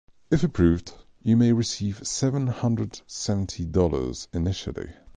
[0.31, 4.93] If approved, you may receive seven-hundred seventy dollars initially.